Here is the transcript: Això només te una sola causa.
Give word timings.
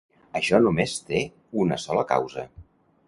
Això 0.37 0.59
només 0.67 0.95
te 1.09 1.21
una 1.65 1.79
sola 1.85 2.07
causa. 2.13 2.47